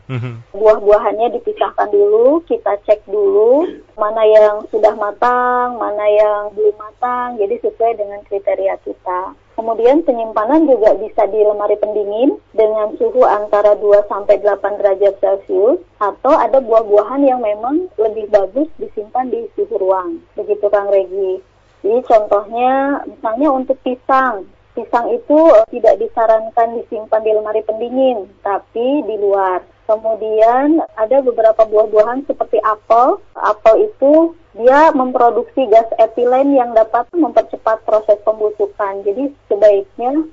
buah-buahannya 0.51 1.39
dipisahkan 1.39 1.89
dulu, 1.91 2.43
kita 2.47 2.75
cek 2.83 3.07
dulu 3.07 3.67
mana 3.95 4.23
yang 4.27 4.55
sudah 4.67 4.91
matang, 4.95 5.79
mana 5.79 6.05
yang 6.07 6.51
belum 6.51 6.75
matang. 6.75 7.39
Jadi 7.39 7.63
sesuai 7.63 7.99
dengan 7.99 8.19
kriteria 8.27 8.75
kita. 8.83 9.35
Kemudian 9.53 10.01
penyimpanan 10.01 10.65
juga 10.65 10.97
bisa 10.97 11.29
di 11.29 11.37
lemari 11.45 11.77
pendingin 11.77 12.41
dengan 12.57 12.89
suhu 12.97 13.21
antara 13.21 13.77
2 13.77 14.09
sampai 14.09 14.41
8 14.41 14.81
derajat 14.81 15.13
Celcius 15.21 15.77
atau 16.01 16.33
ada 16.33 16.57
buah-buahan 16.57 17.21
yang 17.21 17.37
memang 17.37 17.85
lebih 18.01 18.33
bagus 18.33 18.65
disimpan 18.81 19.29
di 19.29 19.45
suhu 19.53 19.77
ruang. 19.77 20.25
Begitu 20.33 20.65
Kang 20.73 20.89
Regi. 20.89 21.52
Jadi 21.83 21.99
contohnya 22.07 23.03
misalnya 23.03 23.47
untuk 23.51 23.77
pisang. 23.83 24.47
Pisang 24.73 25.05
itu 25.13 25.39
tidak 25.69 26.01
disarankan 26.01 26.81
disimpan 26.81 27.21
di 27.21 27.31
lemari 27.35 27.61
pendingin, 27.61 28.25
tapi 28.41 29.05
di 29.05 29.15
luar. 29.21 29.61
Kemudian 29.85 30.79
ada 30.95 31.19
beberapa 31.21 31.67
buah-buahan 31.67 32.25
seperti 32.25 32.57
apel. 32.63 33.19
Apel 33.35 33.91
itu 33.91 34.33
dia 34.55 34.89
memproduksi 34.95 35.67
gas 35.69 35.85
etilen 35.99 36.55
yang 36.55 36.71
dapat 36.71 37.05
mempercepat 37.13 37.83
proses 37.83 38.17
pembusukan. 38.23 39.03
Jadi 39.03 39.35
sebaiknya 39.51 40.23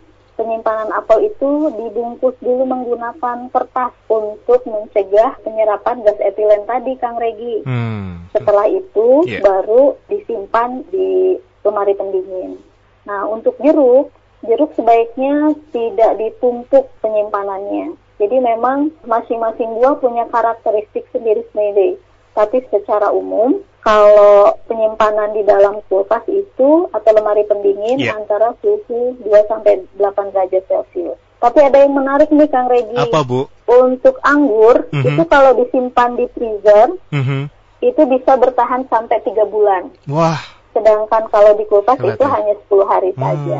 penyimpanan 0.41 0.89
apel 0.97 1.29
itu 1.29 1.69
dibungkus 1.77 2.33
dulu 2.41 2.65
menggunakan 2.65 3.53
kertas 3.53 3.93
untuk 4.09 4.65
mencegah 4.65 5.37
penyerapan 5.45 6.01
gas 6.01 6.17
etilen 6.25 6.65
tadi, 6.65 6.97
Kang 6.97 7.21
Regi. 7.21 7.61
Hmm. 7.69 8.25
Setelah 8.33 8.65
itu 8.73 9.29
yeah. 9.29 9.45
baru 9.45 10.01
disimpan 10.09 10.81
di 10.89 11.37
lemari 11.61 11.93
pendingin. 11.93 12.57
Nah, 13.05 13.29
untuk 13.29 13.61
jeruk, 13.61 14.09
jeruk 14.49 14.73
sebaiknya 14.73 15.53
tidak 15.77 16.17
ditumpuk 16.17 16.89
penyimpanannya. 17.05 18.01
Jadi 18.17 18.37
memang 18.41 18.93
masing-masing 19.05 19.77
buah 19.77 20.01
punya 20.01 20.25
karakteristik 20.33 21.05
sendiri-sendiri. 21.13 22.01
Tapi 22.33 22.65
secara 22.73 23.13
umum, 23.13 23.61
kalau 23.81 24.61
penyimpanan 24.69 25.33
di 25.33 25.43
dalam 25.43 25.81
kulkas 25.89 26.25
itu 26.29 26.89
atau 26.93 27.11
lemari 27.17 27.49
pendingin 27.49 27.97
yeah. 27.97 28.17
antara 28.17 28.53
suhu 28.61 29.17
2 29.25 29.51
sampai 29.51 29.89
8 29.97 30.33
derajat 30.37 30.65
Celcius. 30.69 31.17
Tapi 31.41 31.59
ada 31.65 31.81
yang 31.81 31.97
menarik 31.97 32.29
nih 32.29 32.49
Kang 32.53 32.69
Regi. 32.69 33.01
Apa 33.01 33.25
Bu? 33.25 33.49
Untuk 33.65 34.21
anggur 34.21 34.93
mm 34.93 35.01
-hmm. 35.01 35.09
itu 35.17 35.23
kalau 35.25 35.57
disimpan 35.57 36.13
di 36.13 36.29
freezer 36.37 36.93
mm 37.09 37.23
-hmm. 37.25 37.43
itu 37.81 38.03
bisa 38.05 38.37
bertahan 38.37 38.85
sampai 38.93 39.25
tiga 39.25 39.49
bulan. 39.49 39.89
Wah. 40.05 40.37
Sedangkan 40.77 41.33
kalau 41.33 41.57
di 41.57 41.65
kulkas 41.65 41.97
Kelihatan. 41.97 42.21
itu 42.21 42.25
hanya 42.29 42.55
10 42.69 42.93
hari 42.93 43.11
hmm. 43.11 43.19
saja. 43.19 43.59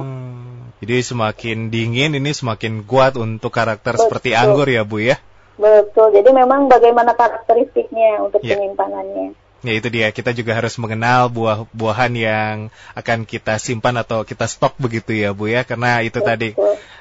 Jadi 0.81 0.97
semakin 1.03 1.59
dingin 1.69 2.15
ini 2.15 2.31
semakin 2.33 2.87
kuat 2.87 3.19
untuk 3.19 3.51
karakter 3.51 3.99
Betul. 3.99 4.05
seperti 4.07 4.31
anggur 4.33 4.69
ya 4.71 4.87
Bu 4.87 5.03
ya. 5.03 5.19
Betul. 5.61 6.15
Jadi 6.15 6.31
memang 6.33 6.71
bagaimana 6.71 7.13
karakteristiknya 7.19 8.23
untuk 8.23 8.41
yeah. 8.41 8.57
penyimpanannya. 8.57 9.37
Ya 9.61 9.77
itu 9.77 9.89
dia, 9.93 10.09
kita 10.09 10.33
juga 10.33 10.57
harus 10.57 10.73
mengenal 10.81 11.29
buah-buahan 11.29 12.13
yang 12.17 12.55
akan 12.97 13.29
kita 13.29 13.61
simpan 13.61 14.01
atau 14.01 14.25
kita 14.25 14.49
stok 14.49 14.81
begitu 14.81 15.13
ya 15.13 15.37
Bu 15.37 15.53
ya, 15.53 15.69
karena 15.69 16.01
itu 16.01 16.17
Betul. 16.17 16.29
tadi. 16.29 16.51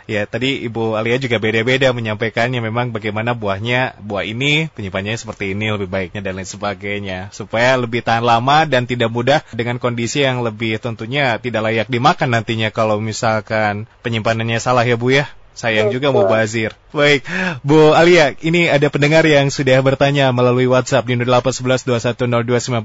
Ya 0.10 0.26
tadi 0.26 0.66
Ibu 0.66 0.98
Alia 0.98 1.22
juga 1.22 1.38
beda-beda 1.38 1.94
menyampaikannya 1.94 2.66
memang 2.66 2.90
bagaimana 2.90 3.38
buahnya, 3.38 3.94
buah 4.02 4.26
ini 4.26 4.66
penyimpanannya 4.74 5.22
seperti 5.22 5.54
ini 5.54 5.70
lebih 5.70 5.86
baiknya 5.86 6.26
dan 6.26 6.34
lain 6.34 6.50
sebagainya. 6.50 7.30
Supaya 7.30 7.78
lebih 7.78 8.02
tahan 8.02 8.26
lama 8.26 8.66
dan 8.66 8.90
tidak 8.90 9.14
mudah 9.14 9.46
dengan 9.54 9.78
kondisi 9.78 10.26
yang 10.26 10.42
lebih 10.42 10.82
tentunya 10.82 11.38
tidak 11.38 11.62
layak 11.62 11.88
dimakan 11.94 12.34
nantinya 12.34 12.74
kalau 12.74 12.98
misalkan 12.98 13.86
penyimpanannya 14.02 14.58
salah 14.58 14.82
ya 14.82 14.98
Bu 14.98 15.14
ya. 15.14 15.30
Sayang 15.60 15.92
juga 15.92 16.16
mau 16.16 16.24
bazir. 16.24 16.72
Baik, 16.96 17.28
Bu 17.68 17.92
Alia, 17.92 18.32
ini 18.40 18.72
ada 18.72 18.88
pendengar 18.88 19.28
yang 19.28 19.52
sudah 19.52 19.84
bertanya 19.84 20.32
melalui 20.32 20.72
WhatsApp 20.72 21.04
di 21.04 21.20
0811210298. 21.20 22.80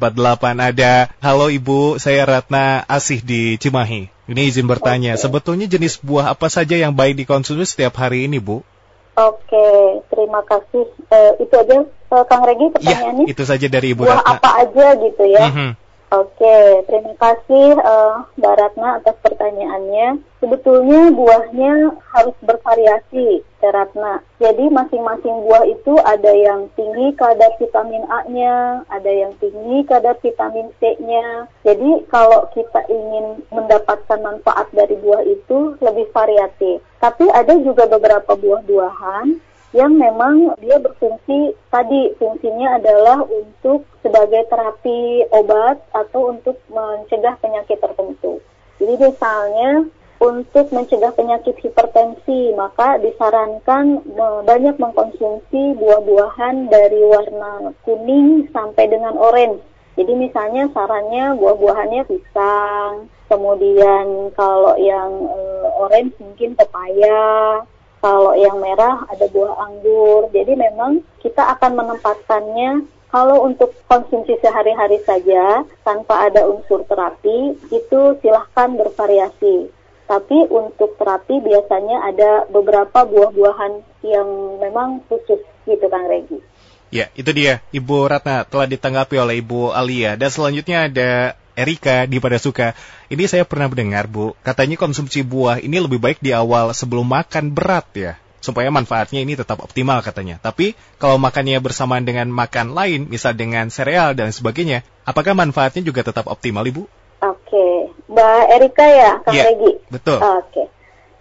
Ada, 0.58 1.06
halo 1.22 1.54
Ibu, 1.54 2.02
saya 2.02 2.26
Ratna 2.26 2.82
Asih 2.90 3.22
di 3.22 3.54
Cimahi. 3.62 4.10
Ini 4.26 4.42
izin 4.50 4.66
bertanya, 4.66 5.14
sebetulnya 5.14 5.70
jenis 5.70 6.02
buah 6.02 6.34
apa 6.34 6.50
saja 6.50 6.74
yang 6.74 6.90
baik 6.98 7.14
dikonsumsi 7.22 7.62
setiap 7.62 7.94
hari 7.94 8.26
ini, 8.26 8.42
Bu? 8.42 8.66
Oke, 9.14 9.66
terima 10.10 10.42
kasih. 10.42 10.90
Uh, 11.06 11.32
itu 11.38 11.54
aja, 11.54 11.86
uh, 12.10 12.24
Kang 12.26 12.42
Regi, 12.42 12.66
iya, 12.66 12.74
pertanyaannya. 12.74 13.24
Ya, 13.30 13.30
itu 13.30 13.42
saja 13.46 13.66
dari 13.70 13.94
Ibu 13.94 14.02
buah 14.02 14.18
Ratna. 14.18 14.42
apa 14.42 14.50
aja 14.66 14.86
gitu 14.98 15.22
ya? 15.30 15.46
Mm 15.46 15.52
-hmm. 15.54 15.70
Oke, 16.12 16.84
terima 16.84 17.16
kasih 17.16 17.80
uh, 17.80 18.28
Mbak 18.36 18.54
Ratna 18.60 19.00
atas 19.00 19.16
pertanyaannya. 19.24 20.20
Sebetulnya 20.38 21.08
buahnya 21.16 21.96
harus 22.12 22.36
bervariasi, 22.44 23.40
Mbak 23.40 23.72
Ratna. 23.72 24.20
Jadi 24.36 24.68
masing-masing 24.68 25.48
buah 25.48 25.64
itu 25.64 25.96
ada 26.04 26.28
yang 26.36 26.68
tinggi 26.76 27.16
kadar 27.16 27.56
vitamin 27.56 28.04
A-nya, 28.12 28.84
ada 28.92 29.08
yang 29.08 29.32
tinggi 29.40 29.82
kadar 29.88 30.20
vitamin 30.20 30.68
C-nya. 30.78 31.48
Jadi 31.64 32.04
kalau 32.12 32.46
kita 32.52 32.84
ingin 32.92 33.40
mendapatkan 33.48 34.20
manfaat 34.20 34.68
dari 34.76 35.00
buah 35.00 35.24
itu 35.24 35.80
lebih 35.80 36.12
variatif. 36.12 36.84
Tapi 37.00 37.26
ada 37.32 37.56
juga 37.58 37.88
beberapa 37.88 38.36
buah-buahan 38.36 39.53
yang 39.74 39.98
memang 39.98 40.54
dia 40.62 40.78
berfungsi 40.78 41.58
tadi 41.66 42.14
fungsinya 42.22 42.78
adalah 42.78 43.26
untuk 43.26 43.82
sebagai 44.06 44.46
terapi 44.46 45.26
obat 45.34 45.82
atau 45.90 46.30
untuk 46.30 46.54
mencegah 46.70 47.34
penyakit 47.42 47.82
tertentu. 47.82 48.38
Jadi 48.78 48.94
misalnya 49.02 49.90
untuk 50.22 50.70
mencegah 50.70 51.10
penyakit 51.18 51.58
hipertensi 51.58 52.54
maka 52.54 53.02
disarankan 53.02 54.06
banyak 54.46 54.78
mengkonsumsi 54.78 55.74
buah-buahan 55.74 56.70
dari 56.70 57.02
warna 57.02 57.74
kuning 57.82 58.46
sampai 58.54 58.86
dengan 58.86 59.18
orange 59.18 59.60
Jadi 59.94 60.10
misalnya 60.10 60.66
sarannya 60.74 61.38
buah-buahannya 61.38 62.02
pisang, 62.10 63.06
kemudian 63.30 64.34
kalau 64.34 64.74
yang 64.74 65.06
e, 65.30 65.38
orange 65.78 66.18
mungkin 66.18 66.58
pepaya, 66.58 67.62
kalau 68.04 68.36
yang 68.36 68.60
merah 68.60 69.08
ada 69.08 69.24
buah 69.32 69.64
anggur. 69.64 70.28
Jadi 70.28 70.52
memang 70.60 71.00
kita 71.24 71.40
akan 71.56 71.72
menempatkannya 71.80 72.84
kalau 73.08 73.48
untuk 73.48 73.72
konsumsi 73.88 74.36
sehari-hari 74.44 75.00
saja 75.08 75.64
tanpa 75.80 76.28
ada 76.28 76.44
unsur 76.44 76.84
terapi 76.84 77.56
itu 77.72 78.00
silahkan 78.20 78.76
bervariasi. 78.76 79.72
Tapi 80.04 80.52
untuk 80.52 81.00
terapi 81.00 81.40
biasanya 81.40 82.12
ada 82.12 82.44
beberapa 82.52 83.08
buah-buahan 83.08 84.04
yang 84.04 84.60
memang 84.60 85.00
khusus 85.08 85.40
gitu 85.64 85.88
Kang 85.88 86.04
Regi. 86.04 86.44
Ya, 86.92 87.08
itu 87.16 87.32
dia. 87.32 87.64
Ibu 87.72 88.04
Ratna 88.04 88.44
telah 88.44 88.68
ditanggapi 88.68 89.16
oleh 89.16 89.40
Ibu 89.40 89.72
Alia. 89.72 90.20
Dan 90.20 90.28
selanjutnya 90.28 90.92
ada 90.92 91.40
Erika 91.54 92.06
di 92.10 92.18
Pada 92.18 92.38
Suka. 92.38 92.74
Ini 93.10 93.24
saya 93.30 93.46
pernah 93.46 93.70
mendengar, 93.70 94.10
Bu. 94.10 94.34
Katanya 94.42 94.74
konsumsi 94.74 95.22
buah 95.22 95.62
ini 95.62 95.78
lebih 95.78 96.02
baik 96.02 96.18
di 96.18 96.34
awal 96.34 96.74
sebelum 96.74 97.06
makan 97.06 97.54
berat 97.54 97.86
ya. 97.94 98.12
Supaya 98.42 98.68
manfaatnya 98.68 99.24
ini 99.24 99.38
tetap 99.38 99.64
optimal 99.64 100.04
katanya. 100.04 100.36
Tapi 100.36 100.76
kalau 101.00 101.16
makannya 101.16 101.56
bersamaan 101.64 102.04
dengan 102.04 102.28
makan 102.28 102.76
lain, 102.76 103.08
misal 103.08 103.32
dengan 103.32 103.72
sereal 103.72 104.12
dan 104.12 104.34
sebagainya, 104.34 104.84
apakah 105.08 105.32
manfaatnya 105.32 105.80
juga 105.80 106.04
tetap 106.04 106.28
optimal, 106.28 106.66
Ibu? 106.68 106.84
Oke, 107.24 107.88
Mbak 108.12 108.42
Erika 108.52 108.84
ya, 108.84 109.12
Kang 109.24 109.32
ya, 109.32 109.48
Regi? 109.48 109.72
Betul. 109.88 110.20
Oke. 110.20 110.68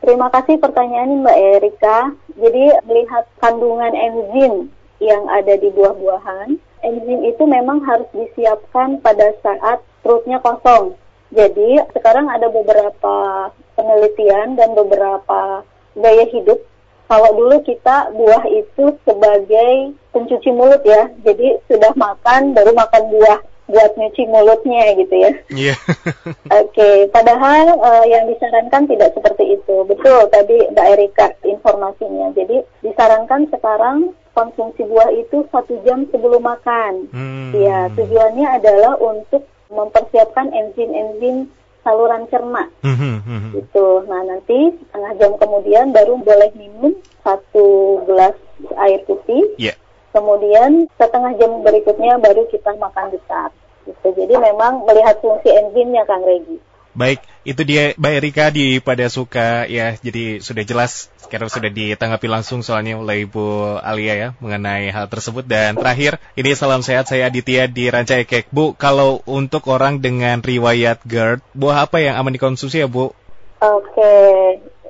Terima 0.03 0.27
kasih 0.27 0.59
pertanyaan 0.59 1.23
Mbak 1.23 1.37
Erika. 1.63 2.11
Jadi 2.35 2.75
melihat 2.83 3.23
kandungan 3.39 3.95
enzim 3.95 4.67
yang 4.99 5.23
ada 5.31 5.55
di 5.55 5.71
buah-buahan. 5.71 6.59
Enzim 6.83 7.19
itu 7.23 7.43
memang 7.47 7.79
harus 7.87 8.11
disiapkan 8.11 8.99
pada 8.99 9.31
saat 9.39 9.79
perutnya 10.03 10.38
kosong. 10.43 11.00
Jadi 11.33 11.81
sekarang 11.98 12.29
ada 12.29 12.45
beberapa 12.51 13.50
penelitian 13.74 14.53
dan 14.53 14.77
beberapa 14.77 15.65
gaya 15.98 16.25
hidup. 16.29 16.62
Kalau 17.10 17.29
dulu 17.33 17.57
kita 17.65 18.13
buah 18.13 18.45
itu 18.48 18.93
sebagai 19.05 19.98
pencuci 20.13 20.50
mulut 20.53 20.81
ya, 20.86 21.10
jadi 21.25 21.57
sudah 21.65 21.93
makan 21.98 22.53
baru 22.53 22.72
makan 22.77 23.03
buah 23.10 23.39
buat 23.63 23.95
nyuci 23.95 24.27
mulutnya 24.27 24.91
gitu 25.00 25.15
ya. 25.15 25.31
Iya. 25.50 25.75
Yeah. 25.75 25.77
Oke, 26.62 26.75
okay. 26.75 26.98
padahal 27.10 27.79
uh, 27.79 28.05
yang 28.05 28.27
disarankan 28.27 28.86
tidak 28.91 29.15
seperti 29.15 29.55
itu. 29.55 29.75
Betul 29.88 30.27
tadi 30.29 30.67
Mbak 30.69 30.88
Erika 31.00 31.27
informasinya. 31.48 32.36
Jadi 32.36 32.60
disarankan 32.83 33.48
sekarang 33.50 34.12
konsumsi 34.36 34.83
buah 34.83 35.10
itu 35.15 35.48
satu 35.50 35.79
jam 35.88 36.03
sebelum 36.12 36.43
makan. 36.43 37.07
Hmm. 37.13 37.55
Ya, 37.55 37.88
tujuannya 37.95 38.48
adalah 38.62 39.00
untuk 39.00 39.48
mempersiapkan 39.73 40.53
enzim-enzim 40.53 41.49
saluran 41.83 42.25
cerna. 42.31 42.71
Hmm, 42.81 42.95
hmm, 42.95 43.17
hmm. 43.21 43.49
Gitu. 43.59 43.87
Nah, 44.07 44.21
nanti 44.23 44.71
setengah 44.87 45.11
jam 45.19 45.31
kemudian 45.35 45.91
baru 45.91 46.17
boleh 46.23 46.49
minum 46.55 46.95
satu 47.21 47.99
gelas 48.07 48.37
air 48.79 49.03
putih. 49.03 49.43
Yeah. 49.59 49.75
Kemudian 50.15 50.87
setengah 50.95 51.35
jam 51.35 51.65
berikutnya 51.65 52.21
baru 52.21 52.47
kita 52.47 52.77
makan 52.79 53.11
besar. 53.11 53.51
Gitu. 53.83 54.07
Jadi 54.15 54.33
memang 54.39 54.87
melihat 54.87 55.19
fungsi 55.19 55.51
enzimnya, 55.51 56.07
Kang 56.07 56.23
Regi. 56.23 56.55
Baik, 56.93 57.25
itu 57.41 57.62
dia 57.65 57.97
Mbak 57.97 58.13
Erika 58.21 58.45
di 58.53 58.77
Pada 58.77 59.09
Suka 59.09 59.65
ya. 59.65 59.97
Jadi 59.97 60.38
sudah 60.45 60.62
jelas 60.62 61.09
sekarang 61.25 61.50
sudah 61.50 61.73
ditanggapi 61.73 62.29
langsung 62.29 62.62
soalnya 62.62 63.01
oleh 63.01 63.25
Ibu 63.25 63.81
Alia 63.81 64.13
ya 64.13 64.29
mengenai 64.38 64.93
hal 64.93 65.09
tersebut. 65.09 65.41
Dan 65.41 65.73
terakhir, 65.73 66.21
ini 66.38 66.53
salam 66.53 66.85
sehat 66.85 67.09
saya 67.09 67.33
Aditya 67.33 67.65
di 67.65 67.89
Ranca 67.89 68.21
Ekek. 68.21 68.53
Bu, 68.53 68.77
kalau 68.77 69.25
untuk 69.25 69.65
orang 69.73 69.97
dengan 70.05 70.45
riwayat 70.45 71.01
GERD, 71.01 71.41
buah 71.57 71.89
apa 71.89 71.97
yang 71.97 72.13
aman 72.21 72.38
dikonsumsi 72.38 72.85
ya 72.85 72.88
Bu? 72.88 73.09
Oke, 73.57 74.13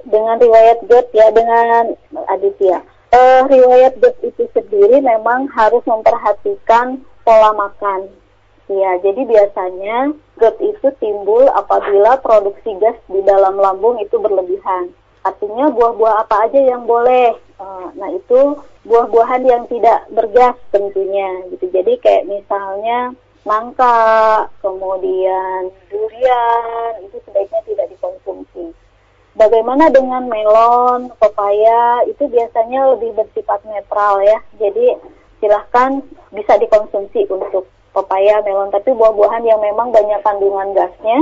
dengan 0.03 0.35
riwayat 0.35 0.83
GERD 0.83 1.07
ya 1.15 1.27
dengan 1.31 1.95
Aditya. 2.27 2.83
Uh, 3.15 3.47
riwayat 3.47 3.95
GERD 4.03 4.17
itu 4.27 4.43
sendiri 4.51 4.99
memang 4.99 5.47
harus 5.55 5.87
memperhatikan 5.87 6.99
pola 7.23 7.55
makan 7.55 8.11
Ya, 8.71 8.95
jadi 9.03 9.27
biasanya 9.27 10.15
GERD 10.39 10.57
itu 10.63 10.87
timbul 11.03 11.43
apabila 11.51 12.15
produksi 12.23 12.71
gas 12.79 12.95
di 13.11 13.19
dalam 13.27 13.59
lambung 13.59 13.99
itu 13.99 14.15
berlebihan. 14.15 14.95
Artinya 15.23 15.67
buah-buah 15.67 16.23
apa 16.23 16.47
aja 16.47 16.59
yang 16.63 16.87
boleh. 16.87 17.35
Eh, 17.35 17.87
nah, 17.99 18.09
itu 18.11 18.55
buah-buahan 18.87 19.43
yang 19.43 19.63
tidak 19.67 20.07
bergas 20.15 20.55
tentunya 20.71 21.43
gitu. 21.51 21.67
Jadi 21.75 21.99
kayak 21.99 22.27
misalnya 22.27 23.11
nangka, 23.43 24.47
kemudian 24.63 25.67
durian, 25.91 26.91
itu 27.03 27.19
sebaiknya 27.27 27.61
tidak 27.67 27.87
dikonsumsi. 27.91 28.71
Bagaimana 29.35 29.91
dengan 29.91 30.29
melon, 30.31 31.11
pepaya, 31.19 32.07
itu 32.07 32.31
biasanya 32.31 32.95
lebih 32.95 33.11
bersifat 33.11 33.59
netral 33.67 34.23
ya. 34.23 34.39
Jadi 34.55 34.95
silahkan 35.43 35.99
bisa 36.31 36.55
dikonsumsi 36.55 37.27
untuk 37.27 37.67
pepaya, 37.93 38.41
melon, 38.41 38.73
tapi 38.73 38.91
buah-buahan 38.91 39.45
yang 39.45 39.61
memang 39.61 39.93
banyak 39.93 40.19
kandungan 40.25 40.73
gasnya 40.73 41.19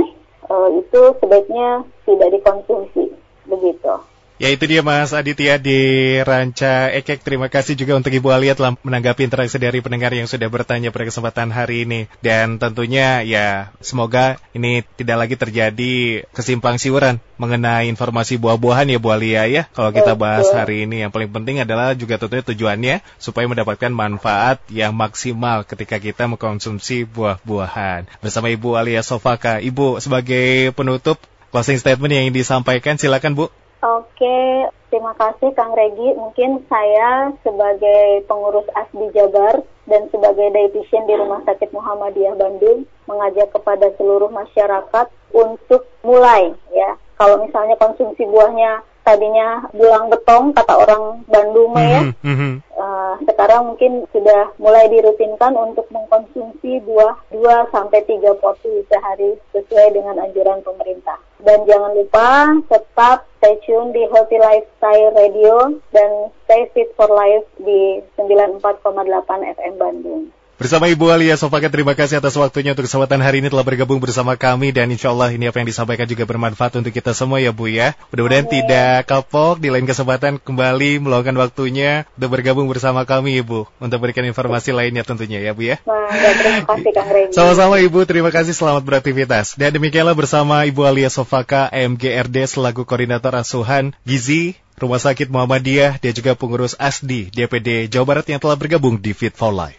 uh, 0.48 0.68
itu 0.72 1.00
sebaiknya 1.20 1.84
tidak 2.08 2.32
dikonsumsi. 2.32 3.12
Begitu. 3.46 4.11
Ya 4.42 4.50
itu 4.50 4.66
dia 4.66 4.82
Mas 4.82 5.14
Aditya 5.14 5.54
di 5.54 6.18
Ranca 6.18 6.90
Ekek. 6.90 7.22
Terima 7.22 7.46
kasih 7.46 7.78
juga 7.78 7.94
untuk 7.94 8.10
Ibu 8.10 8.26
Alia 8.34 8.58
telah 8.58 8.74
menanggapi 8.74 9.30
interaksi 9.30 9.54
dari 9.54 9.78
pendengar 9.78 10.10
yang 10.10 10.26
sudah 10.26 10.50
bertanya 10.50 10.90
pada 10.90 11.06
kesempatan 11.06 11.54
hari 11.54 11.86
ini. 11.86 12.10
Dan 12.26 12.58
tentunya 12.58 13.22
ya 13.22 13.70
semoga 13.78 14.42
ini 14.50 14.82
tidak 14.98 15.22
lagi 15.22 15.38
terjadi 15.38 16.26
kesimpang 16.34 16.74
siuran 16.82 17.22
mengenai 17.38 17.86
informasi 17.86 18.34
buah-buahan 18.42 18.90
ya 18.90 18.98
Bu 18.98 19.14
Alia 19.14 19.46
ya. 19.46 19.70
Kalau 19.70 19.94
kita 19.94 20.18
bahas 20.18 20.50
hari 20.50 20.90
ini 20.90 21.06
yang 21.06 21.14
paling 21.14 21.30
penting 21.30 21.62
adalah 21.62 21.94
juga 21.94 22.18
tentunya 22.18 22.42
tujuannya 22.42 22.96
supaya 23.22 23.46
mendapatkan 23.46 23.94
manfaat 23.94 24.58
yang 24.74 24.90
maksimal 24.90 25.62
ketika 25.62 26.02
kita 26.02 26.26
mengkonsumsi 26.26 27.06
buah-buahan. 27.06 28.10
Bersama 28.18 28.50
Ibu 28.50 28.74
Alia 28.74 29.06
Sofaka. 29.06 29.62
Ibu 29.62 30.02
sebagai 30.02 30.74
penutup 30.74 31.22
closing 31.54 31.78
statement 31.78 32.10
yang 32.10 32.26
ingin 32.26 32.42
disampaikan 32.42 32.98
silakan 32.98 33.38
Bu. 33.38 33.46
Oke, 33.82 34.70
terima 34.94 35.10
kasih 35.18 35.50
Kang 35.58 35.74
Regi. 35.74 36.14
Mungkin 36.14 36.62
saya 36.70 37.34
sebagai 37.42 38.22
pengurus 38.30 38.62
ASDI 38.78 39.10
Jabar 39.10 39.58
dan 39.90 40.06
sebagai 40.14 40.54
dietitian 40.54 41.02
di 41.10 41.18
Rumah 41.18 41.42
Sakit 41.42 41.74
Muhammadiyah 41.74 42.38
Bandung 42.38 42.86
mengajak 43.10 43.50
kepada 43.50 43.90
seluruh 43.98 44.30
masyarakat 44.30 45.10
untuk 45.34 45.90
mulai 46.06 46.54
ya. 46.70 46.94
Kalau 47.18 47.42
misalnya 47.42 47.74
konsumsi 47.74 48.22
buahnya 48.22 48.86
tadinya 49.02 49.66
bulang 49.74 50.08
betong 50.10 50.54
kata 50.54 50.74
orang 50.78 51.26
Bandung 51.26 51.74
ya. 51.78 52.02
Mm 52.22 52.34
-hmm. 52.34 52.52
uh, 52.78 53.14
sekarang 53.26 53.74
mungkin 53.74 54.06
sudah 54.14 54.54
mulai 54.58 54.86
dirutinkan 54.90 55.54
untuk 55.54 55.86
mengkonsumsi 55.90 56.82
buah 56.86 57.18
2 57.34 57.74
sampai 57.74 58.00
3 58.06 58.42
porsi 58.42 58.82
sehari 58.90 59.38
sesuai 59.54 59.94
dengan 59.94 60.18
anjuran 60.22 60.62
pemerintah. 60.62 61.18
Dan 61.42 61.66
jangan 61.66 61.92
lupa 61.98 62.54
tetap 62.70 63.26
stay 63.42 63.58
tune 63.66 63.90
di 63.90 64.06
Healthy 64.06 64.38
Lifestyle 64.38 65.10
Radio 65.18 65.74
dan 65.90 66.30
Stay 66.46 66.70
Fit 66.70 66.94
for 66.94 67.10
Life 67.10 67.46
di 67.58 67.98
94,8 68.14 69.58
FM 69.58 69.74
Bandung. 69.78 70.30
Bersama 70.62 70.86
Ibu 70.86 71.10
Alia 71.10 71.34
Sofaka, 71.34 71.66
terima 71.66 71.90
kasih 71.98 72.22
atas 72.22 72.38
waktunya 72.38 72.70
untuk 72.70 72.86
kesempatan 72.86 73.18
hari 73.18 73.42
ini 73.42 73.50
telah 73.50 73.66
bergabung 73.66 73.98
bersama 73.98 74.38
kami 74.38 74.70
dan 74.70 74.86
insya 74.94 75.10
Allah 75.10 75.34
ini 75.34 75.50
apa 75.50 75.58
yang 75.58 75.66
disampaikan 75.66 76.06
juga 76.06 76.22
bermanfaat 76.22 76.78
untuk 76.78 76.94
kita 76.94 77.10
semua 77.18 77.42
ya 77.42 77.50
Bu 77.50 77.66
ya. 77.66 77.98
Mudah-mudahan 78.14 78.46
tidak 78.46 79.10
kapok 79.10 79.58
di 79.58 79.74
lain 79.74 79.90
kesempatan 79.90 80.38
kembali 80.38 81.02
meluangkan 81.02 81.34
waktunya 81.34 82.06
untuk 82.14 82.38
bergabung 82.38 82.70
bersama 82.70 83.02
kami 83.02 83.42
Ibu 83.42 83.66
untuk 83.82 83.98
berikan 83.98 84.22
informasi 84.22 84.70
lainnya 84.70 85.02
tentunya 85.02 85.42
ya 85.42 85.50
Bu 85.50 85.66
ya. 85.66 85.82
terima 85.82 86.62
kasih 86.62 86.92
Kang. 86.94 87.34
Sama-sama 87.34 87.82
Ibu, 87.82 88.06
terima 88.06 88.30
kasih 88.30 88.54
selamat 88.54 88.86
beraktivitas. 88.86 89.58
Dan 89.58 89.74
demikianlah 89.74 90.14
bersama 90.14 90.62
Ibu 90.62 90.86
Alia 90.86 91.10
Sofaka, 91.10 91.74
MGRD 91.74 92.46
selaku 92.46 92.86
Koordinator 92.86 93.34
Asuhan 93.34 93.98
Gizi 94.06 94.54
Rumah 94.82 94.98
Sakit 94.98 95.30
Muhammadiyah, 95.30 96.02
dia 96.02 96.10
juga 96.10 96.34
pengurus 96.34 96.74
ASDI 96.74 97.30
DPD 97.30 97.86
Jawa 97.86 98.02
Barat 98.02 98.26
yang 98.26 98.42
telah 98.42 98.58
bergabung 98.58 98.98
di 98.98 99.14
Fit 99.14 99.30
for 99.30 99.54
Life. 99.54 99.78